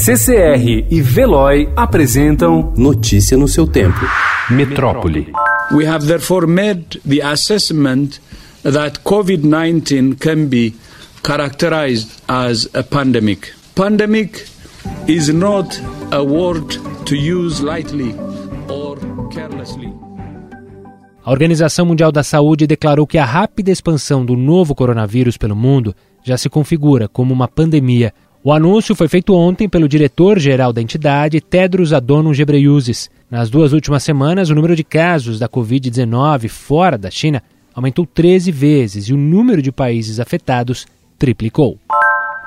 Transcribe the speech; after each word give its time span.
CCR 0.00 0.86
e 0.88 1.02
Veloy 1.02 1.68
apresentam 1.74 2.72
Notícia 2.76 3.36
no 3.36 3.48
seu 3.48 3.66
tempo. 3.66 3.98
Metrópole. 4.48 5.32
We 5.72 5.88
have 5.88 6.06
therefore 6.06 6.46
made 6.46 7.00
the 7.04 7.20
assessment 7.20 8.20
that 8.62 9.00
COVID-19 9.00 10.16
can 10.20 10.46
be 10.46 10.72
characterized 11.24 12.22
as 12.28 12.70
a 12.74 12.84
pandemic. 12.84 13.52
Pandemic 13.74 14.46
is 15.08 15.30
not 15.30 15.76
a 16.12 16.22
word 16.22 16.78
to 17.04 17.16
use 17.16 17.60
lightly 17.60 18.14
or 18.68 18.98
carelessly. 19.32 19.92
A 21.24 21.30
Organização 21.30 21.84
Mundial 21.84 22.12
da 22.12 22.22
Saúde 22.22 22.68
declarou 22.68 23.04
que 23.04 23.18
a 23.18 23.24
rápida 23.24 23.72
expansão 23.72 24.24
do 24.24 24.36
novo 24.36 24.76
coronavírus 24.76 25.36
pelo 25.36 25.56
mundo 25.56 25.92
já 26.22 26.38
se 26.38 26.48
configura 26.48 27.08
como 27.08 27.34
uma 27.34 27.48
pandemia. 27.48 28.14
O 28.42 28.52
anúncio 28.52 28.94
foi 28.94 29.08
feito 29.08 29.34
ontem 29.34 29.68
pelo 29.68 29.88
diretor-geral 29.88 30.72
da 30.72 30.80
entidade, 30.80 31.40
Tedros 31.40 31.92
Adhanom 31.92 32.30
Ghebreyesus. 32.30 33.10
Nas 33.28 33.50
duas 33.50 33.72
últimas 33.72 34.04
semanas, 34.04 34.48
o 34.48 34.54
número 34.54 34.76
de 34.76 34.84
casos 34.84 35.40
da 35.40 35.48
Covid-19 35.48 36.48
fora 36.48 36.96
da 36.96 37.10
China 37.10 37.42
aumentou 37.74 38.06
13 38.06 38.52
vezes 38.52 39.08
e 39.08 39.12
o 39.12 39.16
número 39.16 39.60
de 39.60 39.72
países 39.72 40.20
afetados 40.20 40.86
triplicou. 41.18 41.78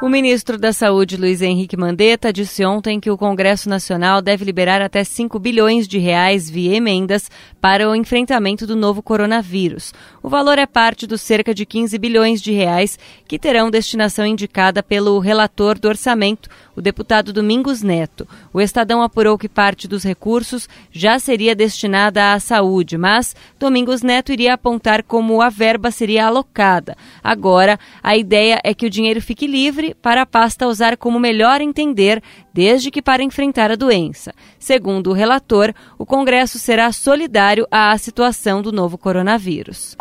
O 0.01 0.09
ministro 0.09 0.57
da 0.57 0.73
Saúde, 0.73 1.15
Luiz 1.15 1.43
Henrique 1.43 1.77
Mandetta, 1.77 2.33
disse 2.33 2.65
ontem 2.65 2.99
que 2.99 3.11
o 3.11 3.17
Congresso 3.17 3.69
Nacional 3.69 4.19
deve 4.19 4.43
liberar 4.43 4.81
até 4.81 5.03
5 5.03 5.37
bilhões 5.37 5.87
de 5.87 5.99
reais 5.99 6.49
via 6.49 6.75
emendas 6.75 7.29
para 7.61 7.87
o 7.87 7.95
enfrentamento 7.95 8.65
do 8.65 8.75
novo 8.75 9.03
coronavírus. 9.03 9.93
O 10.23 10.27
valor 10.27 10.57
é 10.57 10.65
parte 10.65 11.05
dos 11.05 11.21
cerca 11.21 11.53
de 11.53 11.67
15 11.67 11.99
bilhões 11.99 12.41
de 12.41 12.51
reais 12.51 12.97
que 13.27 13.37
terão 13.37 13.69
destinação 13.69 14.25
indicada 14.25 14.81
pelo 14.81 15.19
relator 15.19 15.77
do 15.77 15.87
orçamento, 15.87 16.49
o 16.75 16.81
deputado 16.81 17.31
Domingos 17.31 17.83
Neto. 17.83 18.27
O 18.51 18.59
Estadão 18.59 19.03
apurou 19.03 19.37
que 19.37 19.47
parte 19.47 19.87
dos 19.87 20.03
recursos 20.03 20.67
já 20.91 21.19
seria 21.19 21.53
destinada 21.53 22.33
à 22.33 22.39
saúde, 22.39 22.97
mas 22.97 23.35
Domingos 23.59 24.01
Neto 24.01 24.33
iria 24.33 24.55
apontar 24.55 25.03
como 25.03 25.43
a 25.43 25.49
verba 25.49 25.91
seria 25.91 26.25
alocada. 26.25 26.97
Agora, 27.23 27.79
a 28.01 28.17
ideia 28.17 28.59
é 28.63 28.73
que 28.73 28.87
o 28.87 28.89
dinheiro 28.89 29.21
fique 29.21 29.45
livre 29.45 29.90
para 30.01 30.21
a 30.21 30.25
pasta 30.25 30.67
usar 30.67 30.97
como 30.97 31.19
melhor 31.19 31.61
entender, 31.61 32.21
desde 32.53 32.91
que 32.91 33.01
para 33.01 33.23
enfrentar 33.23 33.71
a 33.71 33.75
doença. 33.75 34.33
Segundo 34.59 35.09
o 35.09 35.13
relator, 35.13 35.73
o 35.97 36.05
Congresso 36.05 36.59
será 36.59 36.91
solidário 36.91 37.67
à 37.71 37.97
situação 37.97 38.61
do 38.61 38.71
novo 38.71 38.97
coronavírus. 38.97 39.95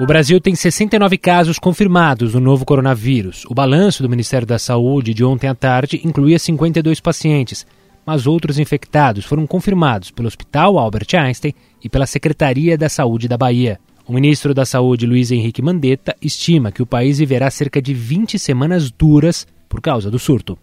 O 0.00 0.06
Brasil 0.06 0.40
tem 0.40 0.54
69 0.54 1.18
casos 1.18 1.58
confirmados 1.58 2.32
do 2.32 2.40
novo 2.40 2.64
coronavírus. 2.64 3.44
O 3.46 3.54
balanço 3.54 4.02
do 4.02 4.08
Ministério 4.08 4.46
da 4.46 4.58
Saúde 4.58 5.12
de 5.12 5.22
ontem 5.22 5.46
à 5.46 5.54
tarde 5.54 6.00
incluía 6.02 6.38
52 6.38 7.00
pacientes, 7.00 7.66
mas 8.06 8.26
outros 8.26 8.58
infectados 8.58 9.24
foram 9.24 9.46
confirmados 9.46 10.10
pelo 10.10 10.26
Hospital 10.26 10.78
Albert 10.78 11.08
Einstein 11.14 11.54
e 11.84 11.88
pela 11.88 12.06
Secretaria 12.06 12.78
da 12.78 12.88
Saúde 12.88 13.28
da 13.28 13.36
Bahia. 13.36 13.78
O 14.10 14.12
ministro 14.12 14.52
da 14.52 14.64
Saúde, 14.64 15.06
Luiz 15.06 15.30
Henrique 15.30 15.62
Mandetta, 15.62 16.16
estima 16.20 16.72
que 16.72 16.82
o 16.82 16.86
país 16.86 17.20
viverá 17.20 17.48
cerca 17.48 17.80
de 17.80 17.94
20 17.94 18.40
semanas 18.40 18.90
duras 18.90 19.46
por 19.68 19.80
causa 19.80 20.10
do 20.10 20.18
surto. 20.18 20.58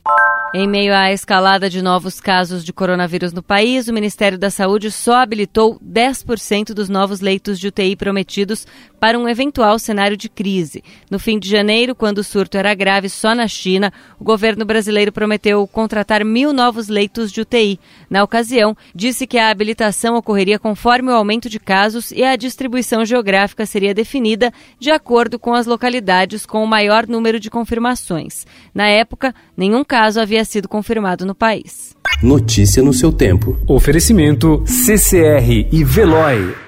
Em 0.59 0.67
meio 0.67 0.91
à 0.91 1.13
escalada 1.13 1.69
de 1.69 1.83
novos 1.83 2.19
casos 2.19 2.66
de 2.66 2.73
coronavírus 2.73 3.31
no 3.31 3.44
país, 3.44 3.88
o 3.88 3.94
Ministério 3.94 4.39
da 4.39 4.50
Saúde 4.50 4.89
só 4.89 5.17
habilitou 5.17 5.80
10% 5.80 6.73
dos 6.73 6.89
novos 6.89 7.19
leitos 7.19 7.59
de 7.59 7.67
UTI 7.67 7.95
prometidos 7.95 8.66
para 9.00 9.19
um 9.19 9.30
eventual 9.30 9.78
cenário 9.78 10.17
de 10.17 10.28
crise. 10.28 10.83
No 11.11 11.19
fim 11.19 11.38
de 11.38 11.47
janeiro, 11.47 11.94
quando 11.94 12.17
o 12.17 12.23
surto 12.23 12.58
era 12.58 12.73
grave 12.73 13.08
só 13.08 13.35
na 13.35 13.47
China, 13.47 13.94
o 14.19 14.23
governo 14.23 14.66
brasileiro 14.66 15.11
prometeu 15.11 15.67
contratar 15.67 16.25
mil 16.25 16.52
novos 16.52 16.88
leitos 16.88 17.31
de 17.31 17.41
UTI. 17.41 17.80
Na 18.09 18.23
ocasião, 18.23 18.75
disse 18.95 19.28
que 19.28 19.38
a 19.38 19.52
habilitação 19.52 20.16
ocorreria 20.16 20.58
conforme 20.58 21.11
o 21.11 21.16
aumento 21.16 21.50
de 21.50 21.59
casos 21.59 22.09
e 22.09 22.23
a 22.23 22.35
distribuição 22.35 23.05
geográfica 23.05 23.63
seria 23.63 23.94
definida 23.94 24.51
de 24.79 24.89
acordo 24.89 25.38
com 25.38 25.53
as 25.53 25.68
localidades 25.68 26.47
com 26.47 26.63
o 26.63 26.68
maior 26.68 27.06
número 27.06 27.39
de 27.39 27.51
confirmações. 27.51 28.47
Na 28.74 28.88
época, 28.88 29.35
nenhum 29.56 29.84
caso 29.84 30.19
havia 30.19 30.47
sido 30.47 30.68
confirmado 30.68 31.25
no 31.25 31.35
país. 31.35 31.96
Notícia 32.24 32.81
no 32.81 32.94
seu 32.94 33.12
tempo. 33.12 33.58
Oferecimento 33.68 34.63
CCR 34.66 35.68
e 35.72 35.84
Veloy. 35.84 36.66